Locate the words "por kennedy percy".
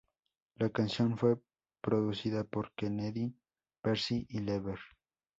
2.43-4.25